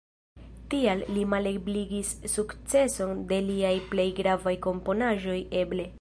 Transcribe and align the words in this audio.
Tial 0.69 1.03
li 1.17 1.25
malebligis 1.33 2.15
sukceson 2.37 3.13
de 3.33 3.41
liaj 3.51 3.77
plej 3.93 4.09
gravaj 4.21 4.59
komponaĵoj 4.69 5.41
eble. 5.63 5.87